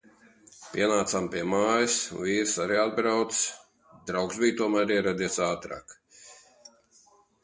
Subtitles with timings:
[0.75, 3.43] Pienācām pie mājas un vīrs arī atbrauca.
[4.11, 5.95] Draugs bija tomēr ieradies ātrāk.